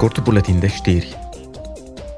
[0.00, 1.29] Korte Boletin de Steri.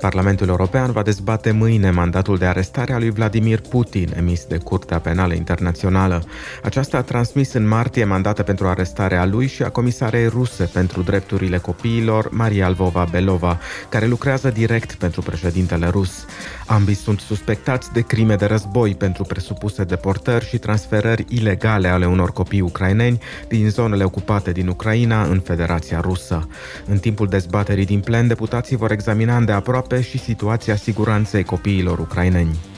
[0.02, 4.98] Parlamentul European va dezbate mâine mandatul de arestare a lui Vladimir Putin emis de Curtea
[4.98, 6.24] Penală Internațională.
[6.62, 11.58] Aceasta a transmis în martie mandate pentru arestarea lui și a comisarei ruse pentru drepturile
[11.58, 13.58] copiilor, Maria Alvova Belova,
[13.88, 16.24] care lucrează direct pentru președintele rus.
[16.66, 22.32] Ambii sunt suspectați de crime de război pentru presupuse deportări și transferări ilegale ale unor
[22.32, 26.48] copii ucraineni din zonele ocupate din Ucraina în Federația Rusă.
[26.86, 32.71] În timpul dezbaterii din plen, deputații vor examina îndeaproape Europe și situația siguranței copiilor ucraineni.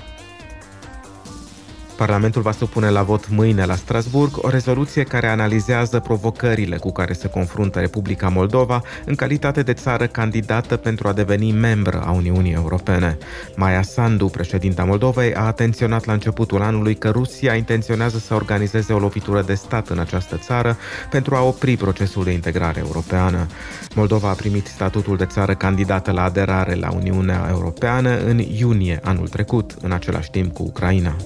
[1.96, 7.12] Parlamentul va supune la vot mâine la Strasburg o rezoluție care analizează provocările cu care
[7.12, 12.52] se confruntă Republica Moldova în calitate de țară candidată pentru a deveni membră a Uniunii
[12.52, 13.18] Europene.
[13.56, 18.98] Maia Sandu, președinta Moldovei, a atenționat la începutul anului că Rusia intenționează să organizeze o
[18.98, 20.76] lovitură de stat în această țară
[21.10, 23.46] pentru a opri procesul de integrare europeană.
[23.94, 29.28] Moldova a primit statutul de țară candidată la aderare la Uniunea Europeană în iunie anul
[29.28, 31.16] trecut, în același timp cu Ucraina.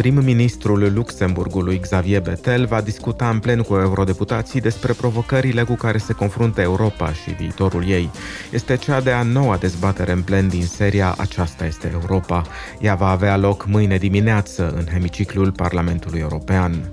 [0.00, 6.12] Prim-ministrul Luxemburgului Xavier Bettel va discuta în plen cu eurodeputații despre provocările cu care se
[6.12, 8.10] confruntă Europa și viitorul ei.
[8.50, 12.42] Este cea de-a noua dezbatere în plen din seria Aceasta este Europa.
[12.78, 16.90] Ea va avea loc mâine dimineață în hemiciclul Parlamentului European.